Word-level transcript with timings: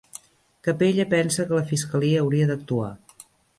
Capella 0.67 1.05
pensa 1.11 1.45
que 1.51 1.59
la 1.59 1.67
fiscalia 1.73 2.25
hauria 2.25 2.51
d'actuar 2.53 2.91